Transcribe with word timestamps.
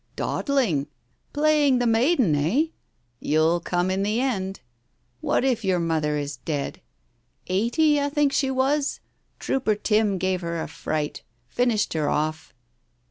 "Dawdling 0.15 0.77
1 0.77 0.87
Playing 1.31 1.77
the 1.77 1.85
maiden, 1.85 2.33
eh? 2.33 2.63
You'll 3.19 3.59
come 3.59 3.91
in 3.91 4.01
the 4.01 4.19
end. 4.19 4.61
What 5.19 5.43
if 5.45 5.63
your 5.63 5.77
mother 5.77 6.17
is 6.17 6.37
dead? 6.37 6.81
Eighty, 7.45 8.01
I 8.01 8.09
think 8.09 8.33
she 8.33 8.49
was? 8.49 8.99
Trooper 9.37 9.75
Tim 9.75 10.17
gave 10.17 10.41
her 10.41 10.59
a 10.59 10.67
fright. 10.67 11.21
Finished 11.51 11.93
her 11.93 12.09
off. 12.09 12.51